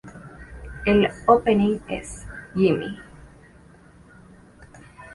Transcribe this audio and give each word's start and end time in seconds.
El 0.83 1.07
opening 1.27 1.79
es 1.87 2.25
"Gimme! 2.55 2.97